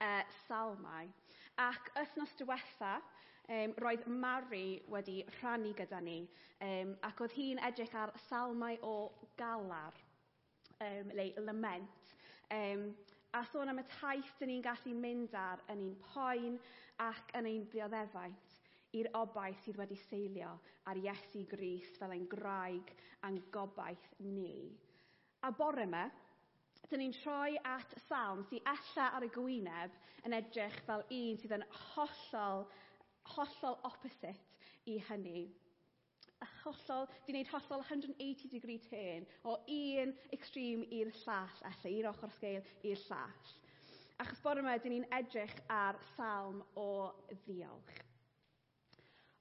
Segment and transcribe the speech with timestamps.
[0.00, 1.08] uh, salmau.
[1.60, 2.98] Ac ysnos diwetha,
[3.50, 6.22] um, roedd Mari wedi rhannu gyda ni,
[6.64, 8.94] um, ac oedd hi'n edrych ar salmau o
[9.40, 9.96] galar,
[10.80, 12.14] um, le, lament,
[12.56, 12.88] um,
[13.36, 16.56] a sôn am y taith dyn ni'n gallu mynd ar yn ein poen
[17.04, 18.56] ac yn ein dioddefaint
[18.98, 20.56] i'r obaith sydd wedi seilio
[20.90, 22.90] ar Iesu Gris fel ein graig
[23.26, 24.72] a'n gobaith ni.
[25.46, 26.08] A bore yma,
[26.88, 29.96] Dyn ni'n troi at salm sydd ella ar y gwyneb
[30.26, 32.64] yn edrych fel un sydd yn hollol,
[33.36, 34.36] hollol opposite
[34.90, 35.48] i hynny
[36.64, 42.32] hollol, di wneud hollol 180 degree turn o un extreme i'r llall, allai i'r ochr
[42.36, 43.50] sgeil i'r llall.
[44.20, 46.88] Achos bore yma, dyn ni'n edrych ar salm o
[47.44, 48.09] ddiolch.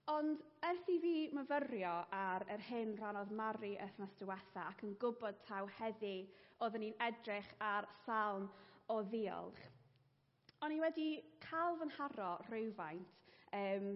[0.09, 5.41] Ond ers i fi myfyrio ar yr hyn ranodd Mari wythnos diwetha ac yn gwybod
[5.45, 6.13] taw heddi
[6.65, 8.47] oeddwn ni'n edrych ar salm
[8.89, 9.59] o ddiolch,
[10.65, 11.05] o'n i wedi
[11.43, 13.19] cael fy nharo rhywfaint
[13.59, 13.91] um,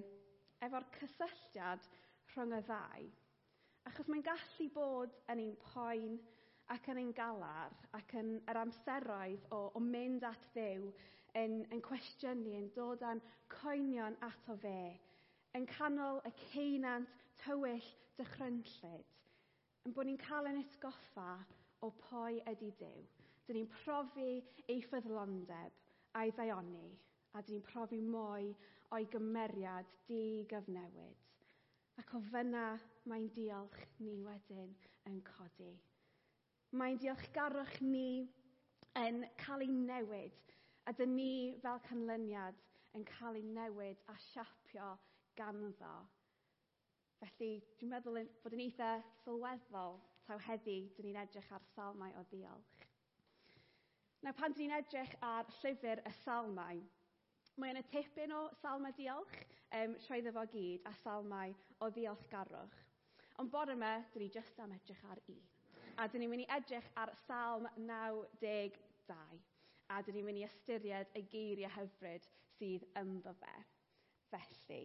[0.67, 1.87] efo'r cysylltiad
[2.33, 3.07] rhwng y ddau.
[3.89, 6.19] Achos mae'n gallu bod yn ein poen
[6.75, 10.91] ac yn ein galar ac yn yr amseroedd o, o mynd at ddew
[11.41, 13.23] yn, yn cwestiynu, yn dod â'n
[13.57, 14.77] coenion ato fe
[15.57, 17.09] yn canol y ceinant
[17.43, 19.09] tywyll dychrynllyd,
[19.85, 21.27] yn bod ni'n cael yn esgoffa
[21.85, 23.03] o pwy ydy Dyw.
[23.45, 24.39] Dyn ni'n profi
[24.71, 25.77] ei ffyddlondeb
[26.17, 26.87] a'i ddaioni,
[27.37, 28.49] a dyn ni'n profi mwy
[28.97, 31.21] o'i gymeriad di-gyfnewid.
[32.01, 32.65] Ac o fyna
[33.05, 34.73] mae'n diolch ni wedyn
[35.11, 35.71] yn codi.
[36.73, 38.25] Mae'n diolchgarwch ni
[38.97, 40.53] yn cael ei newid,
[40.89, 42.57] a dyn ni fel canlyniad
[42.97, 44.95] yn cael ei newid a siapio
[45.37, 45.93] ganddo.
[47.21, 48.89] Felly, dwi'n meddwl bod yn eitha
[49.21, 52.83] sylweddol taw heddi dyn ni'n edrych ar salmau o ddiolch.
[54.23, 56.81] Nawr, pan dyn ni'n edrych ar llyfr y salmau,
[57.59, 59.35] mae yna tipyn o salmau diolch,
[59.79, 62.79] um, sioedd efo gyd, a salmau o ddiolch garwch.
[63.41, 65.41] Ond bore yma, dyn ni jyst am edrych ar un.
[66.01, 69.39] A dyn ni'n mynd i edrych ar salm 92.
[69.93, 73.55] A dyn ni'n mynd i ystyried y geiriau hyfryd sydd ynddo fe.
[74.31, 74.83] Felly,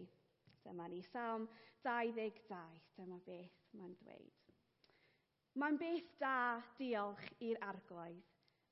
[0.65, 1.47] Dyma ni, Psalm
[1.83, 2.57] 22,
[2.97, 4.49] dyma beth mae'n dweud.
[5.59, 8.25] Mae'n beth da diolch i'r arglwydd,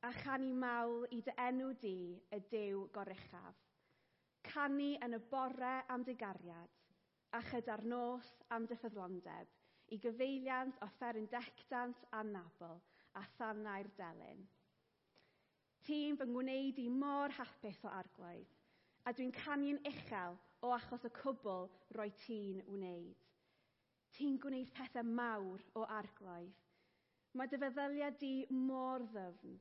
[0.07, 1.99] a chanu mawl i dy enw di
[2.35, 3.61] y dew goruchaf.
[4.47, 6.75] Canu yn y bore am dy gariad,
[7.33, 9.49] a chyda'r nos am dy ffyddlondeb,
[9.91, 12.77] i gyfeiliant o fferindectant a nabl
[13.17, 14.43] a thannau'r delyn.
[15.87, 18.51] Ti'n fy ngwneud i mor hapus o arglwydd,
[19.07, 20.35] a dwi'n canu'n uchel
[20.65, 23.25] o achos y cwbl roi ti'n wneud.
[24.15, 26.55] Ti'n gwneud pethau mawr o arglwydd.
[27.37, 29.57] Mae dy feddyliau di mor ddyfn.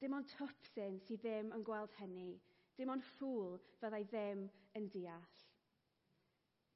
[0.00, 2.34] Dim ond twpsyn sydd ddim yn gweld hynny.
[2.76, 4.42] Dim ond ffwl fyddai ddim
[4.76, 5.44] yn deall.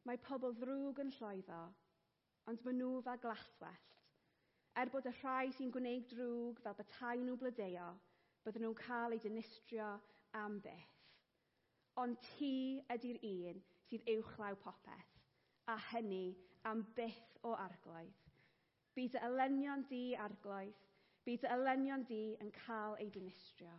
[0.08, 1.60] Mae pobl ddrwg yn llwyddo,
[2.48, 3.98] ond maen nhw fel glaswellt.
[4.80, 7.90] Er bod y rhai sy'n gwneud drwg fel bethau nhw blodeo,
[8.46, 9.90] bydden nhw'n cael eu dynistrio
[10.40, 10.99] am byth
[12.00, 15.16] ond ti ydy'r un sydd uwchlaw popeth,
[15.68, 16.32] a hynny
[16.70, 18.22] am byth o arglwydd.
[18.96, 20.78] Bydd y elynion di arglwydd,
[21.26, 23.74] bydd y elynion di yn cael ei dinistrio.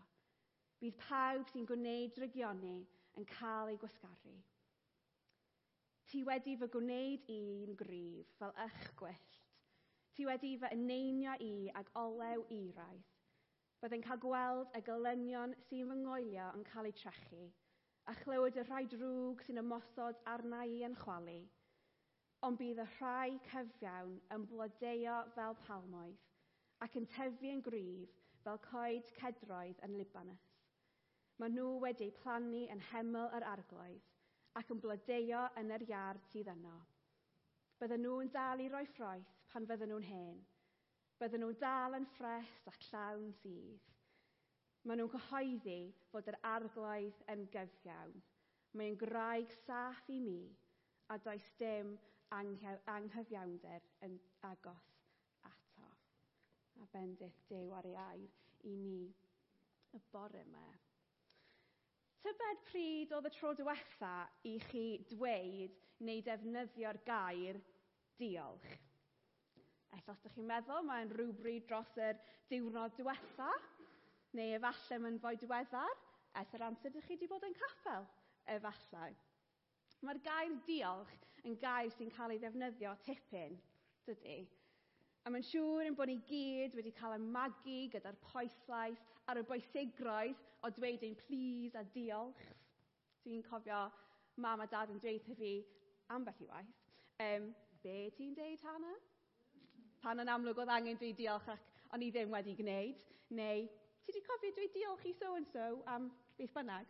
[0.82, 2.76] Bydd pawb sy'n gwneud rygionu
[3.18, 4.36] yn cael ei gwasgaru.
[6.12, 9.40] Ti wedi fy gwneud i'n gryf fel eich gwyllt.
[10.14, 13.10] Ti wedi fy eneinio i ag olew iraidd.
[13.82, 17.50] Byddai'n cael gweld y gelynion sy'n fy ngoelio yn cael eu trechu
[18.12, 21.38] a chlywed y rhai drwg sy'n ymosod arna i yn chwalu.
[22.44, 26.26] Ond bydd y rhai cyfiawn yn blodeo fel palmoedd
[26.84, 30.50] ac yn tyfu'n gryf fel coed cedroedd yn Libanus.
[31.40, 34.10] Mae nhw wedi plannu yn heml yr arglwydd
[34.60, 36.76] ac yn blodeo yn yr iard sydd yno.
[37.80, 40.44] Bydden nhw'n dal i roi ffroeth pan fydden nhw'n hen.
[41.22, 43.88] Bydden nhw'n dal yn ffres ac llawn sydd.
[44.82, 48.16] Maen nhw'n cyhoeddi fod yr arglwydd yn gyfiawn.
[48.80, 50.40] Mae'n graig saff i mi
[51.14, 51.92] a does dim
[52.34, 54.16] anghyfiawnder yn
[54.48, 54.88] agos
[55.46, 55.90] ato.
[56.82, 58.24] A bendith Dew ar ei air
[58.72, 59.04] i ni
[59.94, 60.64] y bore yma.
[62.26, 64.16] Tybed pryd oedd y tro diwetha
[64.50, 67.60] i chi dweud neu defnyddio'r gair
[68.18, 68.74] diolch?
[69.92, 72.18] Ella os ydych chi'n meddwl, mae'n rhywbryd dros yr
[72.50, 73.52] diwrnod diwetha
[74.38, 75.98] Neu efallai mae'n fwy diweddar,
[76.40, 78.06] ers yr amser ydych chi wedi bod yn capel,
[78.56, 79.12] efallai.
[80.02, 83.58] Mae'r gair diolch yn gair sy'n cael ei ddefnyddio tipyn,
[84.08, 84.40] dydy.
[85.22, 89.44] A mae'n siŵr ein bod ni gyd wedi cael ein magu gyda'r poeslais ar y
[89.50, 92.42] bwysigroedd o dweud ein plis a diolch.
[93.26, 93.84] Dwi'n cofio
[94.42, 95.52] mam a dad yn dweud i fi
[96.16, 96.72] ambell i waith.
[97.22, 97.52] Um,
[97.84, 98.98] be ti'n deud, Hannah?
[100.02, 103.06] Pan yn amlwg oedd angen dweud diolch ac o'n i ddim wedi gwneud.
[103.38, 103.68] Neu
[104.06, 106.88] ti wedi cofio dweud diolch i so and so am beth bynnag?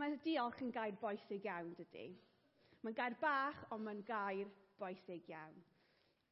[0.00, 2.06] Mae diolch yn gair boesig iawn dydy.
[2.82, 5.56] Mae'n gair bach ond mae'n gair boesig iawn.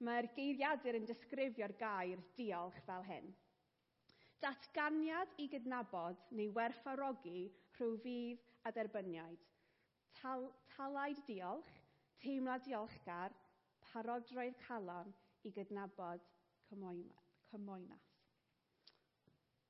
[0.06, 3.32] Mae'r geiriadur yn disgrifio'r gair diolch fel hyn.
[4.44, 7.46] Datganiad i gydnabod neu werthfarogi
[7.78, 9.40] rhyw fydd a derbyniaid.
[10.20, 11.72] Tal, talaid diolch,
[12.20, 13.32] teimlad diolchgar,
[13.88, 15.14] parodroedd calon
[15.48, 16.28] i gydnabod
[16.68, 18.05] cymoena.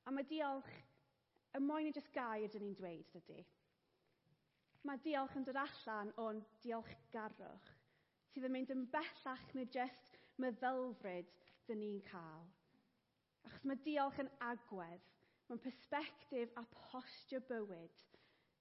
[0.07, 0.69] A mae diolch
[1.57, 3.41] y moyn i jyst gair dyn ni'n dweud dydy.
[4.87, 7.67] Mae diolch yn dod allan o'n diolchgarwch
[8.31, 11.33] sydd yn mynd yn bellach na jyst meddylfryd
[11.67, 12.47] dyn ni'n cael.
[13.49, 15.11] Achos mae diolch yn agwedd,
[15.49, 17.99] mae'n persbectif a postio bywyd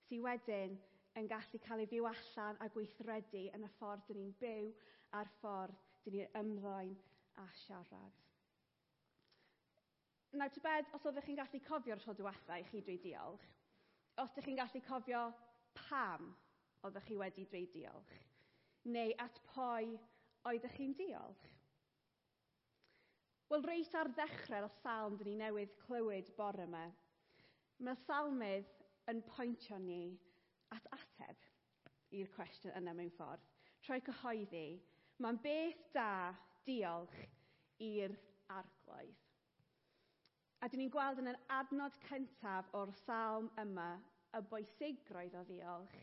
[0.08, 0.74] sydd wedyn
[1.20, 4.72] yn gallu cael ei fyw allan a gweithredu yn y ffordd dyn ni'n byw
[5.20, 6.96] a'r ffordd dyn ni'n ymddwyn
[7.42, 8.25] a siarad.
[10.36, 13.44] Nawr tybed os oeddech chi'n gallu cofio'r tro diwetha i chi dweud diolch,
[14.20, 15.22] os ydych chi'n gallu cofio
[15.78, 16.26] pam
[16.84, 18.12] oeddech chi wedi dweud diolch,
[18.92, 19.94] neu at pwy
[20.50, 21.46] oeddech chi'n diolch?
[23.48, 26.84] Wel, reit ar ddechrau'r salm dyn ni newydd clywed bore yma,
[27.86, 28.72] mae salmydd
[29.12, 30.02] yn pwyntio ni
[30.76, 31.46] at ateb
[32.18, 33.48] i'r cwestiwn yna mewn ffordd.
[33.86, 34.66] Troi cyhoeddi,
[35.22, 36.10] mae'n beth da
[36.68, 37.22] diolch
[37.88, 38.18] i'r
[38.58, 39.25] arglwydd.
[40.64, 43.90] A dyn ni'n gweld yn yr adnod cyntaf o'r psalm yma
[44.36, 45.96] y boesigroedd o ddiolch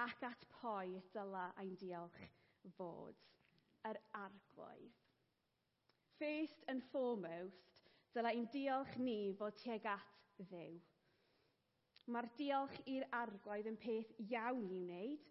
[0.00, 2.18] ac at pwy dyla ein diolch
[2.76, 3.22] fod.
[3.88, 4.98] Yr arglwydd.
[6.18, 7.78] First and foremost,
[8.14, 10.80] dyla ein diolch ni fod tuag at ddew.
[12.08, 15.24] Mae'r diolch i'r arglwydd yn peth iawn i wneud,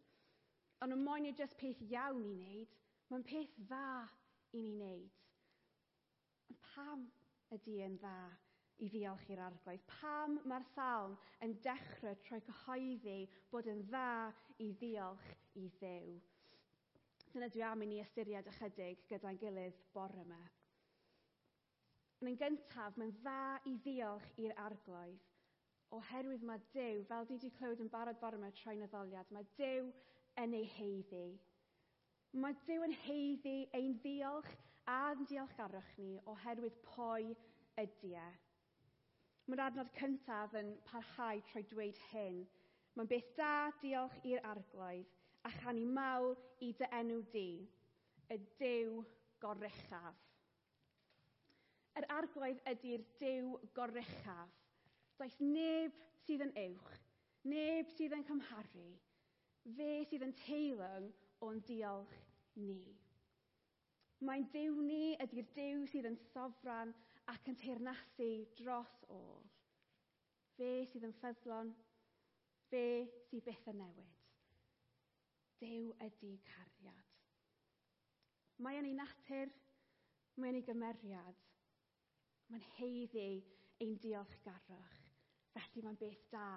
[0.85, 2.75] ond yn moyn nid jyst peth iawn i wneud,
[3.11, 4.07] mae'n peth dda
[4.53, 5.15] i ni wneud.
[6.71, 7.07] Pam?
[7.55, 8.17] ydy dyn dda
[8.83, 9.85] i ddiolch i'r arglwydd.
[9.89, 13.19] Pam mae'r salm yn dechrau trwy cyhoeddi
[13.51, 15.29] bod yn dda i ddiolch
[15.61, 16.17] i ddew.
[17.31, 20.43] Dyna dwi am i ni ystyried ychydig gyda'n gilydd bore yma.
[22.21, 25.25] Yn yn gyntaf, mae'n dda i ddiolch i'r arglwydd
[25.95, 29.91] oherwydd mae Dyw, fel dwi wedi clywed yn barod bore yma troi'n addoliad, mae Dyw
[30.43, 31.27] yn ei heiddi.
[32.43, 34.49] Mae Dyw yn heiddi ein ddiolch
[34.87, 37.33] a'n diolchgarwch ni oherwydd pwy
[37.81, 38.27] ydy e.
[39.47, 42.41] Mae'r adnod cyntaf yn parhau trwy dweud hyn.
[42.95, 45.11] Mae'n beth da diolch i'r arglwydd
[45.47, 47.49] a chani mawr i dy enw di,
[48.33, 49.03] y Dyw
[49.43, 50.23] goruchaf.
[51.99, 54.55] Yr arglwydd ydy'r Dyw goruchaf.
[55.17, 56.97] Daeth neb sydd yn uwch,
[57.49, 58.87] neb sydd yn cymharu,
[59.77, 61.11] fe sydd yn teilwng
[61.47, 62.17] o'n diolch
[62.59, 62.81] ni.
[64.25, 66.93] Mae'n Dyw ni ydy'r Dyw sydd yn sofran
[67.29, 69.43] ac yn teirnasu dros ôl.
[70.55, 71.69] Fe sydd yn ffyddlon,
[72.71, 72.81] fe
[73.27, 74.15] sydd byth yn newid.
[75.61, 77.13] Dyw ydy cariad.
[78.65, 79.53] Mae yn ei natur,
[80.37, 81.45] mae yn ei gymeriad.
[82.49, 83.27] Mae'n heiddi
[83.85, 84.97] ein diolchgarwch.
[85.53, 86.47] Felly mae'n beth da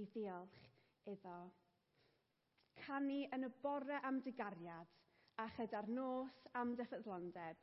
[0.00, 0.64] i ddiolch
[1.12, 1.36] iddo.
[2.80, 5.01] Canu yn y bore am digariad
[5.42, 7.62] a chyda'r nos am dyffyddlondeb,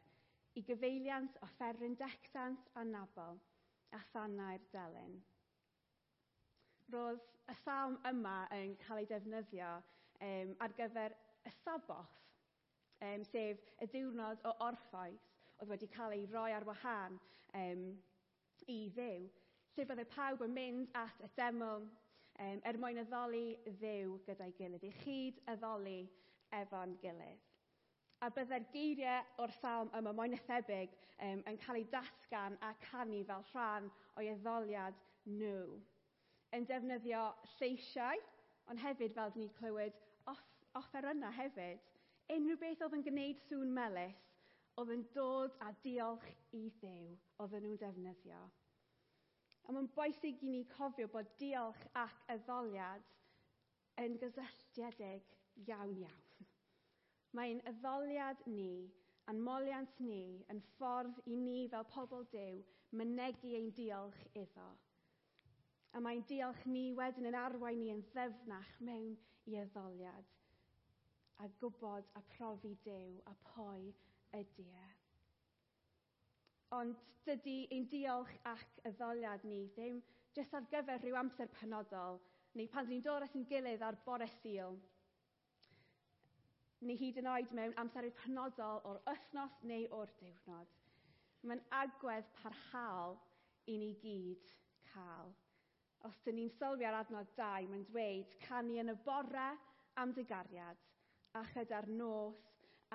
[0.60, 3.38] i gyfeiliant o fferryn dectant a nabol,
[3.96, 5.14] a thanau'r delyn.
[6.92, 9.70] Roedd y salm yma yn cael ei defnyddio
[10.28, 11.16] um, ar gyfer
[11.48, 12.18] y saboth,
[13.06, 17.16] um, sef y diwrnod o orffoes oedd wedi cael ei roi ar wahân
[17.62, 17.86] um,
[18.68, 19.30] i ddew,
[19.78, 23.46] lle byddai pawb yn mynd at y deml um, er mwyn addoli
[23.78, 26.02] ddew gyda'i gilydd, i chyd addoli
[26.60, 27.48] efo'n gilydd
[28.26, 30.40] a bydde'r geiriau o'r psalm yma mwy na
[31.28, 33.88] um, yn cael ei dasgan a canu fel rhan
[34.20, 34.98] o'i etholiad
[35.40, 35.78] nhw.
[36.58, 37.22] Yn defnyddio
[37.56, 38.20] lleisiau,
[38.72, 39.96] ond hefyd fel ni'n clywed,
[40.32, 40.44] off,
[41.14, 41.86] yna hefyd.
[42.36, 44.24] Unrhyw beth oedd yn gwneud sŵn melus,
[44.82, 48.42] oedd yn dod a diolch i ddew, oedd nhw'n defnyddio.
[49.66, 53.06] A mae'n boesig i ni cofio bod diolch ac addoliad
[54.04, 56.29] yn gysylltiedig iawn iawn.
[57.38, 58.90] Mae'n addoliad ni
[59.30, 62.64] anmoliant ni yn ffordd i ni fel pobl dew
[63.02, 64.70] mynegu ein diolch iddo.
[65.94, 69.14] A mae'n diolch ni wedyn yn arwain ni yn ddefnach mewn
[69.52, 70.34] i addoliad
[71.44, 73.94] a gwybod a profi dew a pwy
[74.40, 74.90] ydy e.
[76.80, 80.02] Ond dydy ein diolch ac addoliad ni ddim
[80.38, 82.20] jyst ar gyfer rhyw amser penodol
[82.58, 84.82] neu pan ni'n dod at ein gilydd ar bore Sul
[86.82, 90.76] neu hyd yn oed mewn amseroedd penodol o'r wythnos neu o'r diwrnod.
[91.44, 93.18] Mae'n agwedd parhaol
[93.72, 94.52] i ni gyd
[94.92, 95.34] cael.
[96.08, 99.50] Os dyn ni'n sylwi ar adnod 2, mae'n dweud canu yn y bore
[100.00, 100.86] am digariad
[101.36, 102.40] a chyda'r nos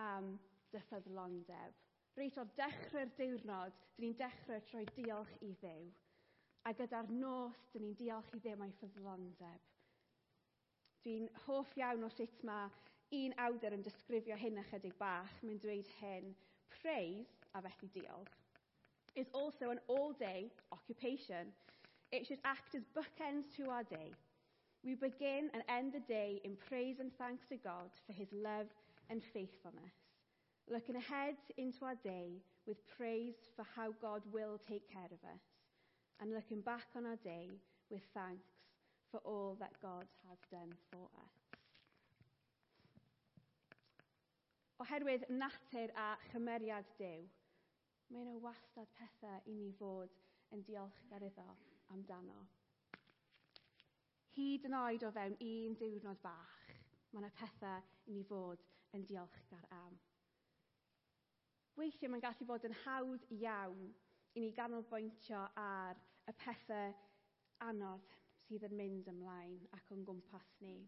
[0.00, 0.32] am
[0.72, 1.76] dyffyddlondeb.
[2.16, 5.92] Reit o'r dechrau'r diwrnod, dyn ni'n dechrau trwy diolch i ddew.
[6.64, 9.70] A gyda'r nos, dyn ni'n diolch i ddim a'i ffyddlondeb.
[11.04, 12.70] Dwi'n hoff iawn o sut mae
[13.14, 15.33] un awdur yn disgrifio hyn ychydig bach.
[15.42, 16.30] Mae'n dweud hyn,
[16.80, 18.38] praise, a felly diolch,
[19.14, 21.52] is also an all-day occupation.
[22.12, 24.12] It should act as bookends to our day.
[24.85, 28.67] We begin and end the day in praise and thanks to God for his love
[29.08, 29.95] and faithfulness
[30.71, 35.43] looking ahead into our day with praise for how God will take care of us,
[36.21, 37.50] and looking back on our day
[37.91, 38.49] with thanks
[39.10, 41.44] for all that God has done for us.
[44.82, 47.28] Oherwydd natur a chymeriad Dyw,
[48.10, 50.17] mae yna wastad pethau i ni fod
[50.56, 51.45] yn diolchgar iddo
[51.95, 52.41] amdano.
[54.34, 56.56] Hyd yn oed o fewn un diwrnod bach,
[57.13, 58.67] mae yna pethau i ni fod
[58.99, 59.95] yn diolchgar am.
[61.78, 63.87] Weithiau mae'n gallu bod yn hawdd iawn
[64.34, 66.99] i ni ganolbwyntio ar y pethau
[67.71, 68.10] anodd
[68.49, 70.80] sydd yn mynd ymlaen ac o'n gwmpas ni.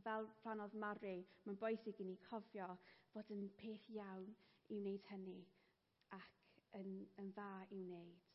[0.00, 2.68] Fel rhan oedd Mari, mae'n bwysig i ni cofio
[3.12, 4.30] fod yn peth iawn
[4.72, 5.38] i wneud hynny
[6.16, 8.28] ac yn, yn dda i wneud.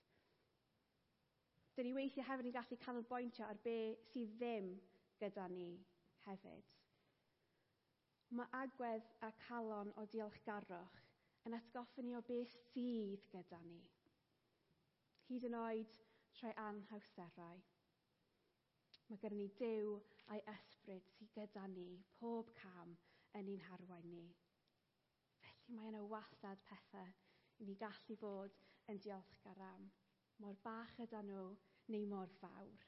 [1.73, 3.77] Dyna ni weithiau hefyd yn gallu canolbwyntio ar be
[4.11, 4.69] sydd ddim
[5.21, 5.69] gyda ni
[6.27, 6.71] hefyd.
[8.37, 10.97] Mae agwedd a calon o diolchgarwch
[11.49, 13.81] yn atgoffa ni o beth sydd gyda ni.
[15.27, 15.99] Hyd yn oed
[16.37, 17.61] trwy anhawsterau.
[19.09, 19.97] Mae gyda ni dew
[20.33, 21.87] a'i ysbryd sydd gyda ni
[22.17, 22.89] pob cam
[23.39, 24.25] yn ein harwain ni.
[25.43, 27.13] Felly mae yna wastad pethau
[27.63, 28.57] i ni gallu fod
[28.91, 29.87] yn diolchgar am,
[30.43, 31.45] mor bach yda nhw
[31.93, 32.83] neu mor fawr.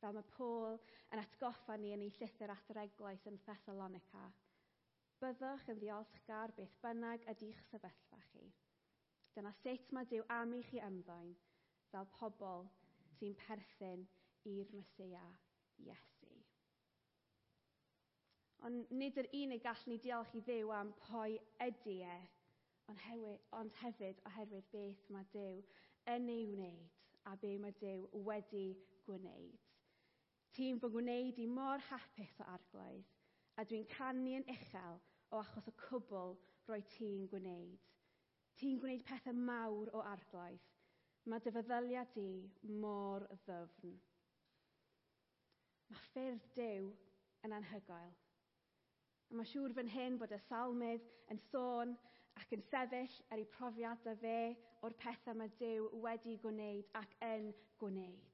[0.00, 0.76] Fel mae Paul
[1.14, 4.28] yn atgoffa ni yn ei llythyr at yr eglwys yn Thessalonica,
[5.22, 8.44] byddwch yn ddiolchgar beth bynnag ydych sefyllfa chi.
[9.34, 11.34] Dyna sut mae Dyw am i chi ymddoen
[11.90, 12.68] fel pobl
[13.16, 14.06] sy'n perthyn
[14.52, 15.28] i'r Mesoea
[15.84, 16.32] Iesu.
[18.66, 22.18] Ond nid yr unig gall ni diolch i ddew am pwy ydy e,
[22.90, 25.60] ond, hewi, ond hefyd oherwydd beth mae Dyw
[26.14, 26.96] yn ei wneud
[27.28, 28.66] a be mae Dyw wedi
[29.06, 29.66] gwneud.
[30.56, 33.04] Ti'n fy gwneud i mor hapus o arglwydd,
[33.58, 34.98] a dwi'n canu'n uchel
[35.30, 36.34] o achos y cwbl
[36.68, 37.84] roi ti'n gwneud.
[38.58, 40.64] Ti'n gwneud pethau mawr o arglwydd.
[41.28, 42.28] Mae dy i di
[42.82, 43.98] mor ddyfn.
[45.88, 46.88] Mae ffyrdd dew
[47.46, 48.14] yn anhygoel.
[49.28, 51.94] A mae siŵr fan hyn bod y salmydd yn sôn
[52.40, 54.38] ac yn sefyll ar ei profiad a fe
[54.86, 57.48] o'r pethau mae Dyw wedi gwneud ac yn
[57.82, 58.28] gwneud.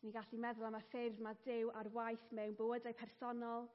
[0.00, 3.66] Ni'n gallu meddwl am y ffyrdd mae Dyw ar waith mewn bywydau personol,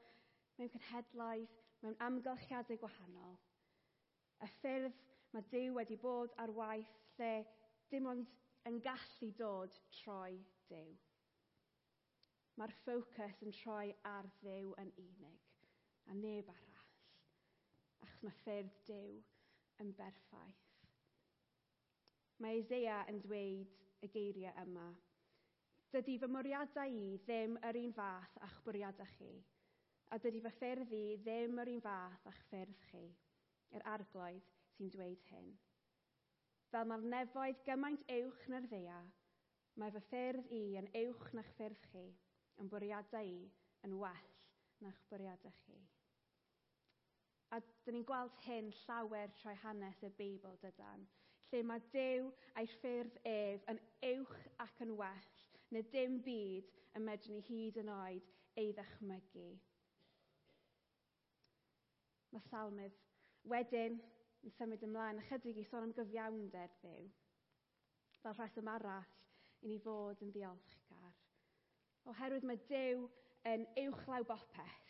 [0.57, 3.35] mewn cynhedlaeth, mewn amgylchiadau gwahanol.
[4.41, 5.01] Y ffyrdd
[5.33, 7.33] mae Dyw wedi bod ar waith lle
[7.91, 8.31] dim ond
[8.69, 10.95] yn gallu dod troi Dyw.
[12.55, 15.49] Mae'r ffocws yn troi ar ddew yn unig
[16.07, 16.93] a neb arall.
[18.05, 19.17] Achos mae ffyrdd dew
[19.83, 20.61] yn berffaith.
[22.39, 24.87] Mae Eisea yn dweud y geiriau yma.
[25.91, 29.31] Dydy fy moriadau i ddim yr un fath a'ch bwriadau chi,
[30.11, 33.05] a dydy fy ffyrdd i ddim yr un fath a'ch ffyrdd chi,
[33.75, 35.53] yr arglwydd sy'n dweud hyn.
[36.71, 38.99] Fel mae'r nefoedd gymaint uwch na'r ddea,
[39.79, 42.05] mae fy ffyrdd i yn uwch na'ch ffyrdd chi,
[42.61, 43.43] yn bwriadau i
[43.87, 44.31] yn well
[44.83, 45.77] na'ch bwriadau chi.
[47.55, 51.05] A dyn ni'n gweld hyn llawer trwy hanes y Beibl dydan,
[51.45, 55.29] lle mae Dyw a'i ffyrdd ef yn uwch ac yn well,
[55.71, 59.47] neu dim byd y medru ni hyd yn oed ei ddychmygu.
[62.33, 62.97] Mae salmydd
[63.51, 63.99] wedyn
[64.45, 67.07] yn symud ymlaen ychydig i sôn am gyfiawnder ddew.
[68.21, 69.13] Fel rheswm arall
[69.61, 70.84] i ni fod yn ddiolchgar.
[72.11, 73.05] Oherwydd mae Dyw
[73.49, 74.89] yn uwchlaw bopeth,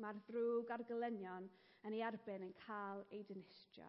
[0.00, 1.48] mae'r ddrwg a'r gylynion
[1.84, 3.88] yn ei erbyn yn cael ei dinistrio.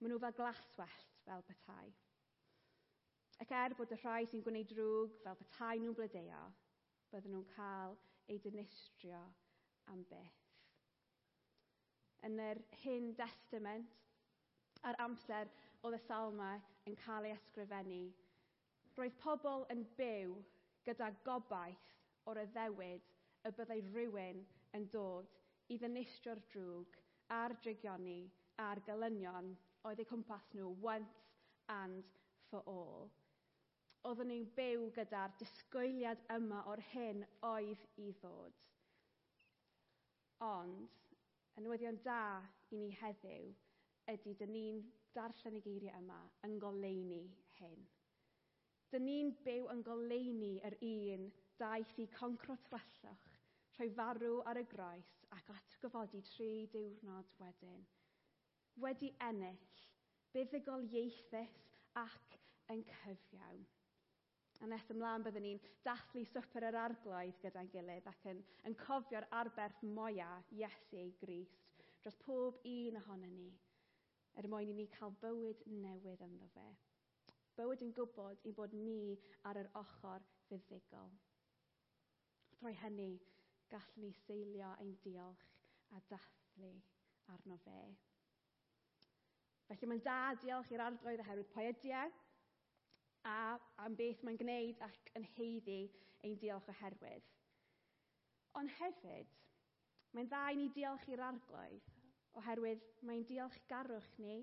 [0.00, 1.86] Maen nhw fel glaswellt fel petai.
[3.40, 6.42] Ac er bod y rhai sy'n gwneud drwg fel petai nhw'n blodeuo,
[7.14, 7.96] bydden nhw'n cael
[8.28, 9.22] ei dynistrio
[9.92, 10.38] am byth.
[12.28, 13.96] Yn yr hyn testament,
[14.84, 15.48] ar amser
[15.80, 18.02] oedd y salmau yn cael ei ysgrifennu,
[18.98, 20.36] roedd pobl yn byw
[20.86, 21.88] gyda gobaith
[22.30, 23.06] o'r addewid
[23.48, 24.42] y byddai rhywun
[24.78, 25.38] yn dod
[25.70, 26.98] i ddinistrio'r drwg
[27.36, 28.20] a'r drigioni
[28.64, 29.52] a'r gelynion
[29.88, 31.20] oedd eu cwmpas nhw once
[31.74, 32.16] and
[32.50, 33.10] for all.
[34.08, 38.56] Oedden nhw'n byw gyda'r disgwyliad yma o'r hyn oedd i ddod.
[40.46, 40.96] Ond,
[41.56, 42.40] yn newyddion da
[42.72, 43.50] i ni heddiw
[44.14, 44.82] ydy dyn ni'n
[45.14, 47.22] darllen y geiriau yma yn goleini
[47.60, 47.82] hyn.
[48.90, 51.28] Dyn ni'n byw yn goleuni yr un
[51.60, 53.28] daeth i concro tywyllwch,
[53.76, 57.84] rhoi farw ar y groes ac atgyfodi tri diwrnod wedyn.
[58.82, 59.62] Wedi ennill,
[60.34, 61.54] buddugol ieithus
[62.02, 62.36] ac
[62.74, 63.62] yn cyfiawn.
[64.60, 69.30] A nes ymlaen byddwn ni'n dathlu swper yr arglwydd gyda'n gilydd ac yn, yn cofio'r
[69.44, 73.52] arberth moia Iesu ei grist dros pob un ohono ni
[74.40, 76.70] er mwyn i ni cael bywyd newydd ynddo fe
[77.60, 79.18] bywyd yn gwybod ein bod ni
[79.48, 81.10] ar yr ochr fuddugol.
[82.54, 83.10] Drwy hynny,
[83.72, 85.42] gallwn ni seilio ein diolch
[85.92, 86.70] a dathlu
[87.34, 87.82] arno fe.
[89.68, 92.16] Felly mae'n da diolch i'r arglwydd oherwydd poediau e,
[93.28, 93.36] a
[93.84, 95.80] am beth mae'n gwneud ac yn heiddi
[96.24, 97.28] ein diolch oherwydd.
[98.56, 99.36] Ond hefyd,
[100.16, 101.92] mae'n dda i ni diolch i'r arglwydd
[102.40, 104.40] oherwydd mae'n diolch garwch ni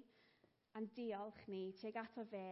[0.77, 2.49] a'n diolch ni tuag ato fe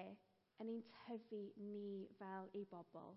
[0.64, 3.16] yn ein tyfu ni fel ei bobl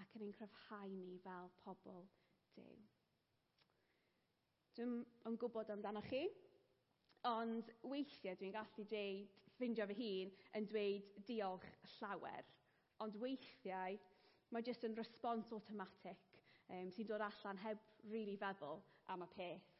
[0.00, 2.04] ac yn ein cryfhau ni fel pobl
[2.56, 2.78] Duw.
[4.76, 4.96] Dwi'n
[5.28, 6.22] yn gwybod amdanoch chi,
[7.28, 12.48] ond weithiau dwi'n gallu dweud, ffeindio fy hun yn dweud diolch llawer.
[13.04, 13.98] Ond weithiau
[14.52, 18.82] mae jyst yn respons automatic um, sy'n dod allan heb rili really feddwl
[19.12, 19.70] am y peth.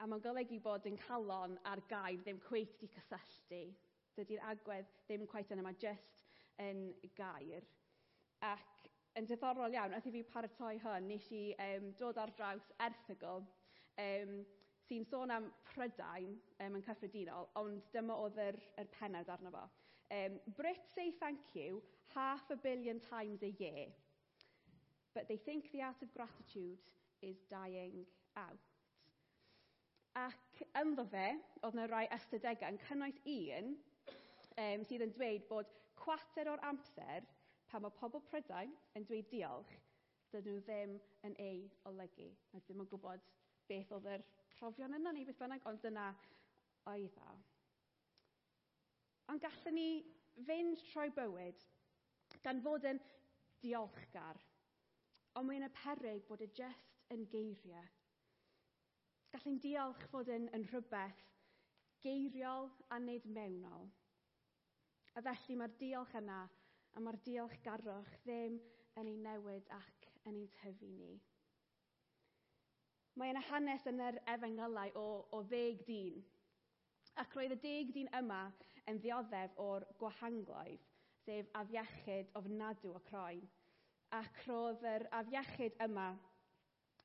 [0.00, 3.64] A mae'n golygu bod yn calon ar gair ddim cweith di cysylltu
[4.20, 6.24] Dydy'r agwedd ddim quite yna, mae jyst
[6.60, 7.64] yn gair.
[8.44, 12.66] Ac yn diddorol iawn, wrth i fi paratoi hwn, nes i um, dod ar draws
[12.84, 13.46] erthygl
[14.04, 14.34] um,
[14.86, 19.64] sy'n sôn am Prydain um, yn cyffredinol, ond dyma oedd yr, yr penod arno fo.
[20.10, 21.82] Um, Brits say thank you
[22.14, 23.86] half a billion times a year,
[25.14, 28.04] but they think the art of gratitude is dying
[28.36, 28.66] out.
[30.18, 31.28] Ac ynddo fe,
[31.62, 33.76] oedd yna rai ystadegau yn cynnwys un
[34.60, 35.70] um, sydd yn dweud bod
[36.00, 37.26] cwater o'r amser
[37.70, 39.76] pan mae pobl Prydain yn dweud diolch,
[40.32, 40.96] dydyn nhw ddim
[41.28, 42.28] yn ei olygu.
[42.54, 43.26] A ddim yn gwybod
[43.70, 44.24] beth oedd yr
[44.56, 46.08] profion yna neu beth bynnag, ond dyna
[46.90, 47.36] oedd o.
[49.30, 49.88] Ond gallwn ni
[50.46, 51.62] fynd trwy bywyd
[52.42, 53.00] gan fod yn
[53.62, 54.38] diolchgar.
[55.38, 57.86] Ond mae'n y peryg bod y jyst yn geiriau.
[59.30, 61.22] Gallwn diolch fod yn, yn rhywbeth
[62.02, 63.90] geiriol a nid mewnol.
[65.20, 66.36] A felly mae'r diolch yna
[66.96, 68.54] a mae'r diolchgarwch ddim
[68.96, 71.08] yn ei newid ac yn ei tyfu ni.
[73.20, 75.02] Mae yna hanes yn yr efengylau o,
[75.36, 76.22] o ddeg dyn.
[77.20, 78.38] Ac roedd y deg dyn yma
[78.88, 80.88] yn ddioddef o'r gwahangloedd,
[81.26, 83.44] sef afiechyd ofnadw o croen.
[84.22, 86.08] Ac roedd yr afiechyd yma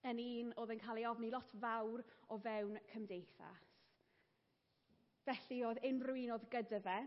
[0.08, 3.70] yn un oedd yn cael ei ofni lot fawr o fewn cymdeithas.
[5.28, 7.00] Felly oedd unrhyw un oedd gyda fe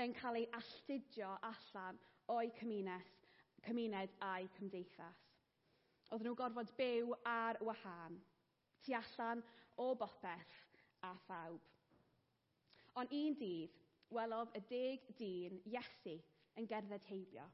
[0.00, 1.98] yn cael ei astudio allan
[2.32, 3.28] o'i cymuned,
[3.66, 5.24] cymuned a'i cymdeithas.
[6.12, 8.18] Oedden nhw gorfod byw ar wahân,
[8.84, 9.42] tu allan
[9.80, 10.56] o bopeth
[11.08, 11.60] a phawb.
[13.00, 13.76] Ond un dydd,
[14.12, 16.18] welodd y deg dyn Iesu
[16.60, 17.46] yn gerdded heibio.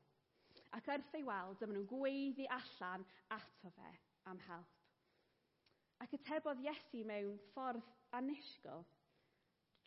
[0.74, 3.92] Ac wrth ei weld, dyma nhw'n gweiddi allan ato fe
[4.30, 4.74] am help.
[6.02, 7.86] Ac atebodd Iesu mewn ffordd
[8.18, 8.84] anisgol,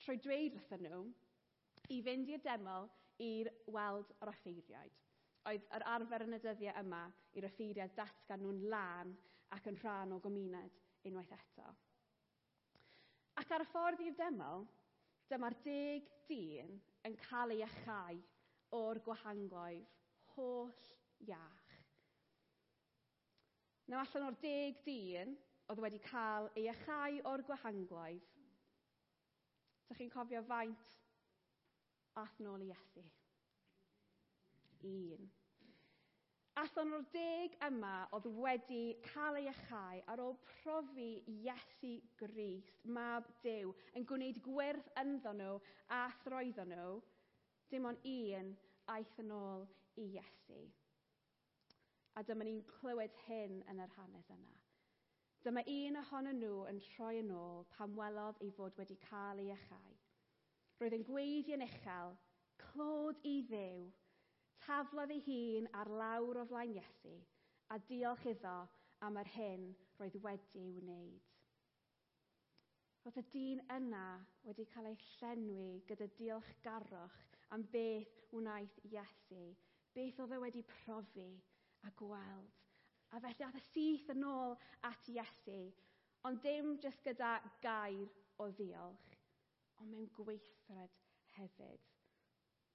[0.04, 1.04] trwy dweud wrthyn nhw
[1.92, 2.90] i fynd i'r deml
[3.22, 4.98] i'r weld yr offeiriaid.
[5.50, 7.02] Oedd yr arfer yn y dyddiau yma
[7.38, 9.16] i'r offeiriaid datgan nhw'n lan
[9.56, 10.78] ac yn rhan o gymuned
[11.10, 11.68] unwaith eto.
[13.42, 14.66] Ac ar y ffordd i'r deml,
[15.32, 16.76] dyma'r deg dyn
[17.08, 18.20] yn cael ei achau
[18.78, 19.96] o'r gwahangloedd
[20.36, 20.74] holl
[21.28, 21.70] iach.
[23.92, 25.34] Naw allan o'r deg dyn
[25.72, 28.28] oedd wedi cael ei achau o'r gwahangloedd,
[29.92, 30.92] Dych chi'n cofio faint
[32.20, 33.04] ath nôl i Iesu.
[34.88, 35.30] Un.
[36.62, 43.30] Allan o'r deg yma oedd wedi cael ei achau ar ôl profi Iesu Grist, mab
[43.46, 45.56] Dew, yn gwneud gwerth ynddo nhw
[45.96, 46.98] a throeddo nhw,
[47.72, 48.52] dim ond un
[48.96, 49.66] aeth yn ôl
[50.04, 50.60] i Iesu.
[52.20, 54.54] A dyma ni'n clywed hyn yn yr hanes yna.
[55.46, 59.54] Dyma un ohonyn nhw yn troi yn ôl pam welodd ei fod wedi cael ei
[59.56, 60.01] achau.
[60.82, 62.16] Roedd yn gweiddi'n uchel,
[62.58, 63.84] clod i ddew,
[64.66, 67.12] taflodd ei hun ar lawr o flaen Iesu
[67.70, 68.56] a diolch iddo
[69.06, 69.68] am yr hyn
[70.00, 71.28] roedd wedi'i wneud.
[73.04, 74.08] Roedd y dyn yna
[74.48, 77.22] wedi cael ei llenwi gyda diolchgarwch
[77.54, 79.46] am beth wnaeth Iesu,
[79.94, 81.30] beth oedd e wedi profi
[81.86, 82.58] a gweld.
[83.14, 84.58] A felly ath y syth yn ôl
[84.90, 85.62] at Iesu,
[86.26, 88.10] ond dim jyst gyda gair
[88.42, 89.11] o ddiolch,
[89.82, 90.98] ond mewn gweithred
[91.36, 91.88] hefyd.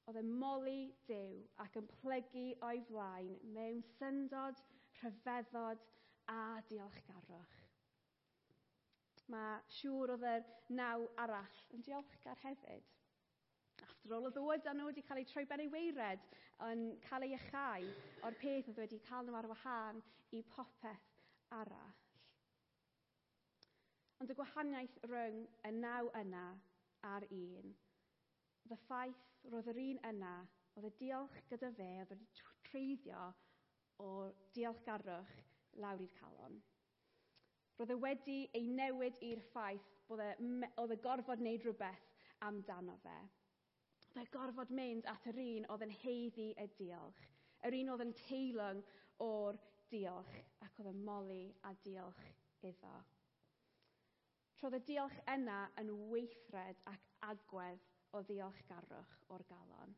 [0.07, 4.61] Oedd e'n moli Dyw ac yn plygu o'i flaen mewn syndod,
[5.01, 5.83] rhyfeddod
[6.31, 6.41] a
[6.71, 7.57] diolchgarwch.
[9.35, 10.47] Mae siŵr oedd yr
[10.79, 12.93] naw arall yn diolchgar hefyd.
[13.87, 16.23] After all, oedd ddyweda nhw wedi cael eu troi ben ei weired
[16.69, 17.91] yn cael eu achau
[18.27, 20.03] o'r peth oedd wedi cael nhw ar wahân
[20.39, 21.11] i popeth
[21.59, 21.99] arall.
[24.23, 26.47] Ond y gwahaniaeth rhwng y naw yna
[27.15, 27.75] ar un.
[28.67, 30.37] Oedd y ffaith roedd yr un yna,
[30.77, 32.31] oedd y diolch gyda fe, oedd wedi
[32.69, 33.27] treiddio
[34.03, 34.09] o
[34.57, 35.37] diolchgarwch
[35.83, 36.59] lawr i'r calon.
[37.79, 40.31] Roedd e wedi ei newid i'r ffaith bod e,
[40.81, 42.07] oedd e gorfod wneud rhywbeth
[42.49, 43.17] amdano fe.
[44.15, 47.27] Oedd e gorfod mynd at yr un oedd yn heiddi y diolch.
[47.67, 48.83] Yr un oedd yn teilwng
[49.25, 49.61] o'r
[49.93, 52.25] diolch ac oedd yn moli a diolch
[52.67, 52.97] iddo.
[54.57, 57.83] Roedd y diolch yna yn weithred ac agwedd
[58.17, 59.93] o ddiolchgarwch o'r galon.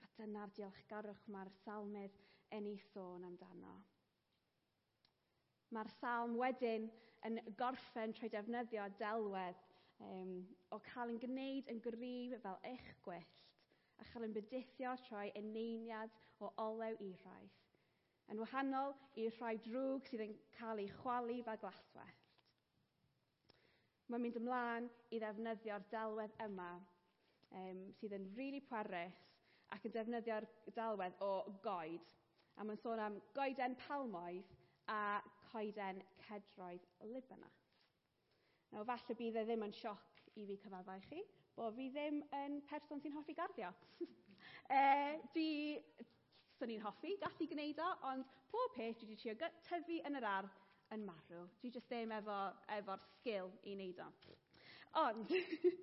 [0.00, 2.16] A dyna'r diolchgarwch mae'r salmydd
[2.56, 3.74] yn ei sôn amdano.
[5.76, 6.88] Mae'r salm wedyn
[7.28, 9.60] yn gorffen trwy defnyddio delwedd
[10.08, 10.34] um,
[10.72, 13.44] o cael yn gwneud yn gryf fel eich gwyllt
[14.00, 17.62] a chael yn bydithio trwy eneiniad o olew iraeth,
[18.32, 22.23] yn wahanol i'r rhai drwg sydd yn cael ei chwalu fel glaswell.
[24.12, 24.86] Mae'n mynd ymlaen
[25.16, 26.72] i ddefnyddio'r delwedd yma
[27.56, 29.20] um, sydd yn rili really pwerus
[29.72, 31.30] ac yn defnyddio'r delwedd o
[31.64, 32.10] goed.
[32.60, 34.50] A mae'n sôn am goeden palmoedd
[34.92, 37.62] a coeden cedroedd Libanas.
[38.74, 41.22] Nawr, falle bydd e ddim yn sioc i fi cyfaddau chi,
[41.56, 43.70] bod fi ddim yn person sy'n hoffi garddio.
[44.78, 44.82] e,
[45.32, 45.48] dwi,
[46.58, 50.28] swn i'n hoffi, gallu gwneud o, ond pob peth dwi wedi trio tyfu yn yr
[50.34, 50.63] ardd
[50.94, 51.44] yn marw.
[51.60, 52.38] Dwi jyst ddim efo,
[52.78, 54.08] efo'r sgil i wneud o.
[55.04, 55.32] Ond,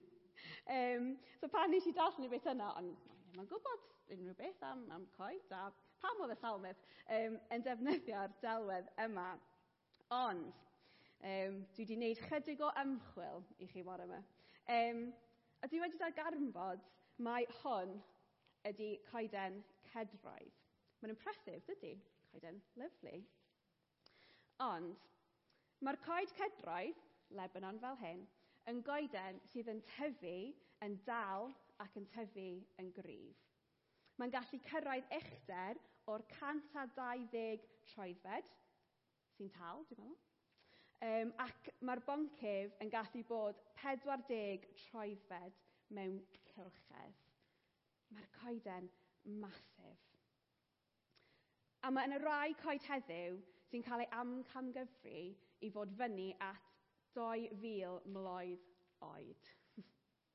[0.77, 1.07] um,
[1.39, 2.95] so pan nes i darllen y beth yna, ond
[3.31, 5.65] ddim yn gwybod unrhyw beth am, am coed a
[6.01, 6.85] pam oedd y salmydd
[7.17, 9.27] um, yn defnyddio'r delwedd yma.
[10.15, 10.63] Ond,
[11.23, 14.21] um, dwi wedi gwneud chydig o ymchwil i chi mor yma.
[14.71, 15.05] Um,
[15.61, 16.87] a dwi wedi darganfod
[17.21, 17.99] mae hwn
[18.71, 20.57] ydy coeden cedroedd.
[21.01, 21.95] Mae'n impresif, dydy?
[22.31, 23.21] Coeden lyflu.
[24.61, 25.05] Ond
[25.81, 26.97] mae'r coed cedroedd,
[27.37, 28.25] Lebanon fel hyn,
[28.69, 30.35] yn goeden sydd yn tyfu
[30.85, 31.49] yn dal
[31.81, 32.49] ac yn tyfu
[32.81, 33.39] yn gryf.
[34.21, 35.79] Mae'n gallu cyrraedd uchder
[36.13, 38.51] o'r 120 troedfed,
[39.37, 40.19] sy'n tal, dwi'n meddwl,
[41.09, 45.59] um, ac mae'r boncyf yn gallu bod 40 troedfed
[45.97, 46.21] mewn
[46.51, 47.25] cylchedd.
[48.13, 48.91] Mae'r coeden
[49.41, 50.10] masif.
[51.81, 53.37] A mae yna rai coed heddiw
[53.69, 55.21] sy'n cael ei amcamgyfru
[55.65, 56.67] i fod fyny at
[57.15, 58.67] 2,000 mloedd
[59.07, 59.47] oed.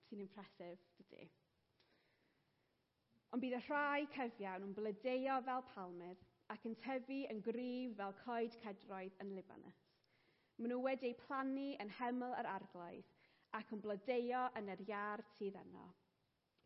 [0.08, 1.28] sy'n impresif, dydy.
[3.34, 8.18] Ond bydd y rhai cyfiawn yn blodeuo fel palmydd ac yn tyfu yn gryf fel
[8.24, 9.78] coed cedroedd yn Libanus.
[10.58, 13.14] Maen nhw wedi'u plannu yn heml yr arglwydd
[13.60, 15.86] ac yn blodeuo yn yr iard sydd yno.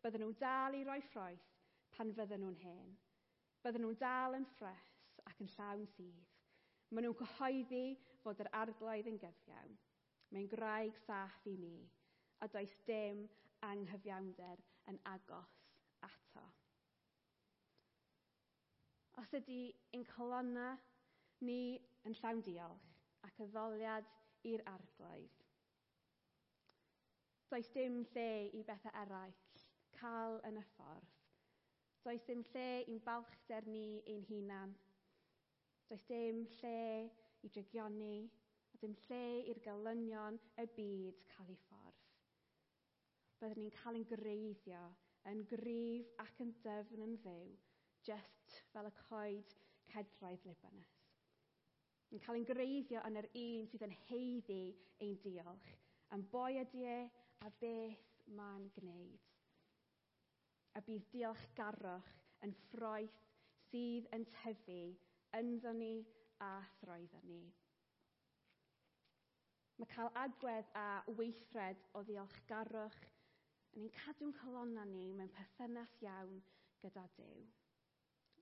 [0.01, 1.49] Bydden nhw dal i roi ffroeth
[1.93, 2.93] pan fydden nhw'n hen,
[3.61, 4.93] Bydden nhw'n dal yn ffres
[5.29, 6.29] ac yn llawn sydd.
[6.89, 7.83] Maen nhw'n cyhoeddi
[8.23, 9.75] fod yr arglwydd yn gyfiawn.
[10.33, 11.75] Mae'n graig saff i mi,
[12.41, 13.27] a does dim
[13.67, 15.53] anghyfiawnder yn agos
[16.07, 16.47] ato.
[19.21, 19.61] Os ydy
[19.93, 20.71] ein colonna
[21.45, 21.61] ni
[22.09, 22.89] yn llawn diolch
[23.27, 24.09] ac addoliad
[24.49, 25.41] i'r arglwydd,
[27.51, 29.41] does dim lle i bethau eraill
[29.99, 31.20] cael yn y ffordd
[32.01, 34.71] Does dim lle i'n balchder ni ein hunan.
[35.89, 36.77] Does dim lle
[37.45, 38.15] i drygioni,
[38.73, 42.07] a dim lle i'r galynion y byd cael ei ffordd.
[43.41, 44.81] Byddwn ni'n cael ein greiddio
[45.29, 47.53] yn gryf ac yn dyfn yn ddew,
[48.09, 49.55] just fel y coed
[49.93, 50.95] cedroedd Libanus.
[52.11, 54.63] Yn cael ein greiddio yn yr un sydd yn heiddi
[55.05, 55.69] ein diolch,
[56.17, 56.97] am boi ydy e
[57.45, 58.09] a beth
[58.39, 59.30] mae'n gwneud
[60.77, 62.11] a bydd diolchgarwch
[62.45, 63.17] yn ffroeth
[63.69, 64.79] sydd yn tyfu
[65.39, 65.93] ynddo ni
[66.43, 67.41] a throeddo ni.
[69.81, 73.01] Mae cael agwedd a weithred o ddiolchgarwch
[73.75, 76.41] yn ein cadw'n colonna ni mewn perthynas iawn
[76.83, 77.45] gyda Dyw.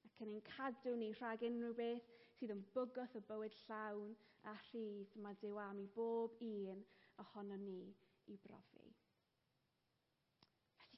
[0.08, 4.16] Ac yn ein cadw ni rhag unrhyw beth sydd yn bwgwth o bywyd llawn
[4.52, 6.86] a rhydd mae Dyw am i bob un
[7.24, 7.82] ohono ni
[8.34, 8.79] i brofi.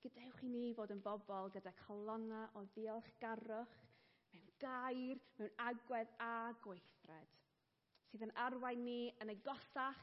[0.01, 3.73] Felly gadewch i ni fod yn bobl gyda colonna o ddiolchgarwch
[4.31, 6.29] mewn gair, mewn agwedd a
[6.63, 7.35] gweithred,
[8.09, 10.01] sydd yn arwain ni yn agosach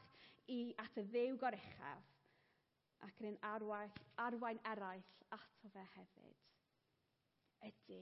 [0.55, 2.13] i at y ddew goruchaf
[3.09, 3.91] ac yn ein
[4.23, 6.47] arwain eraill ato fe hefyd.
[7.67, 8.01] Ydy,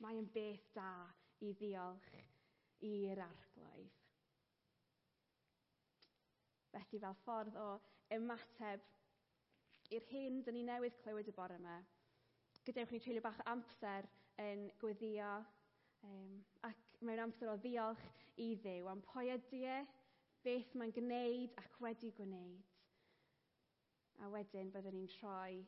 [0.00, 0.90] mae yn beth da
[1.44, 2.10] i ddiolch
[2.94, 4.02] i'r arglwydd.
[6.72, 7.70] Felly fel ffordd o
[8.22, 8.92] ymateb
[9.94, 11.76] i'r hyn dyn ni newydd clywed y bore yma.
[12.66, 14.08] Gadewch ni treulio bach o amser
[14.42, 15.28] yn gweddio
[16.08, 18.06] um, ac mewn amser o ddiolch
[18.42, 19.78] i ddew am pwy ydy e,
[20.46, 22.72] beth mae'n gwneud ac wedi gwneud.
[24.24, 25.60] A wedyn byddwn ni'n troi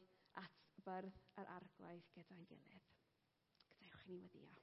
[0.43, 2.95] at byrdd yr arglwydd gyda'n gilydd.
[3.69, 4.58] Gadewch i ni weddio.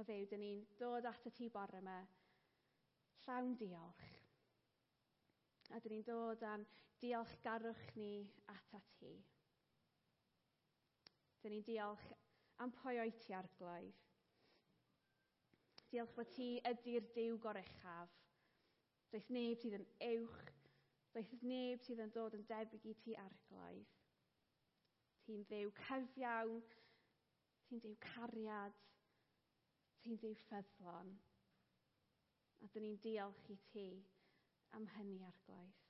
[0.00, 1.98] O ddew, dyn ni'n dod at y ti bore yma
[3.26, 4.06] llawn diolch.
[5.76, 6.64] A dyn ni'n dod am
[7.02, 8.14] diolchgarwch ni
[8.48, 9.10] at at hi.
[11.42, 12.08] Dyn ni'n diolch
[12.64, 14.00] am pwy o'i ti arglwydd.
[15.92, 18.16] Diolch bod ti ydy'r diw goruchaf.
[19.12, 20.52] Does neb sydd yn uwch.
[21.12, 23.96] Does neb sydd yn dod yn debyg i ti arglwydd.
[25.26, 26.62] Ti'n ddew cyfiawn.
[27.68, 28.86] Ti'n ddew cariad.
[30.00, 31.10] Ti'n ddiw ffyddlon.
[32.64, 33.86] A dyn ni'n diolch i ti
[34.78, 35.80] am hynny arglwydd.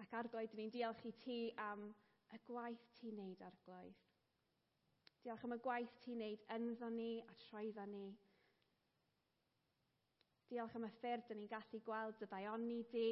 [0.00, 1.86] Ac arglwydd, dyn ni'n diolch i ti am
[2.32, 4.00] y gwaith ti'n neud arglwydd.
[5.24, 8.06] Diolch am y gwaith ti'n neud ynddo ni a troeddo ni.
[10.48, 13.08] Diolch am y ffyrdd dyn ni'n gallu gweld dy ddaioni di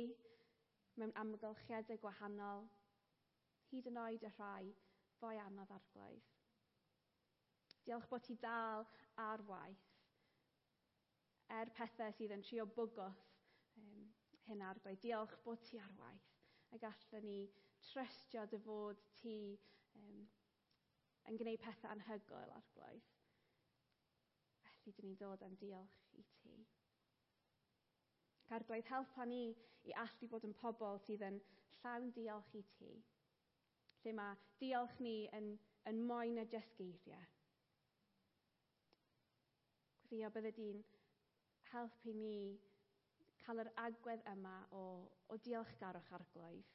[1.01, 2.69] mewn amgylchiadau gwahanol,
[3.73, 4.71] hyd yn oed y rhai
[5.19, 6.34] fwy anodd arglwydd.
[7.85, 8.87] Diolch bod ti dal
[9.21, 9.89] ar waith.
[11.53, 13.21] Er pethau sydd yn trio bwgwth
[13.81, 14.07] um,
[14.47, 16.31] hyn ar dweud, diolch bod ti ar waith.
[16.73, 17.41] A gallwn ni
[17.85, 19.37] trystio dy fod ti
[19.99, 20.25] um,
[21.29, 23.13] yn gwneud pethau anhygoel ar gwaith.
[24.65, 26.57] Felly, dyn ni'n dod am diolch i ti.
[28.49, 29.45] Car gwaith helpa ni
[29.89, 31.39] i allu bod yn pobl sydd yn
[31.79, 32.93] llawn diolch i ti.
[34.03, 35.55] Lle mae diolch ni yn,
[35.89, 37.25] yn moyn y dysgeiriau
[40.15, 40.83] felly a bydde di'n
[41.73, 42.59] helpu ni
[43.43, 44.83] cael yr agwedd yma o,
[45.27, 46.69] o diolchgarwch arglwydd,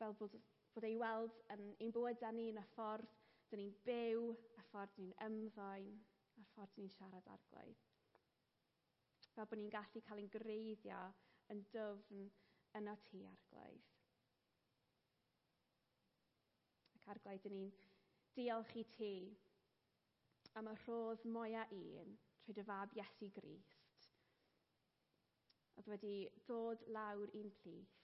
[0.00, 0.34] fel bod,
[0.74, 3.12] bod ei weld yn ein bywydau ni yn y ffordd
[3.52, 4.26] dyn ni'n byw,
[4.58, 5.94] y ffordd ni'n ymddoen,
[6.40, 7.86] a'r ffordd ni'n siarad arglwydd.
[9.36, 11.00] Fel bod ni'n gallu cael ein greiddio
[11.54, 12.28] yn dyfn
[12.82, 13.90] yno ti arglwydd.
[16.98, 17.74] Ac arglwydd, dyn ni'n
[18.34, 19.16] diolch i ti
[20.58, 22.16] am y rhodd mwyaf un
[22.46, 24.04] trwy dy fab Iesu Grist,
[25.74, 26.14] oedd wedi
[26.46, 27.96] dod lawr i'n plith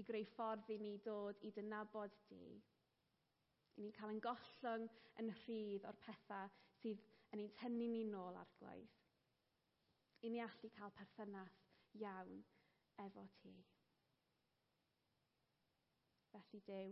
[0.00, 2.42] i greu ffordd i ni dod i dynabod di,
[3.78, 4.88] i ni cael yn gollwng
[5.22, 7.04] yn rhydd o'r pethau sydd
[7.36, 8.98] yn ein tynnu ni nôl ar gloedd,
[10.26, 11.60] i ni allu cael perthynas
[12.02, 12.42] iawn
[13.06, 13.54] efo ti.
[16.32, 16.90] Felly Dyw,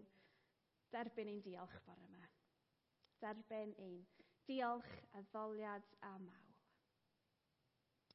[0.95, 2.23] derbyn ein diolch bore yma.
[3.19, 4.07] Derbyn ein
[4.47, 6.45] Diolch a ddoliad a maw.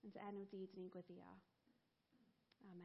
[0.01, 1.33] Yn dy enw di, dyn ni'n gweddïo.
[2.71, 2.81] Amen.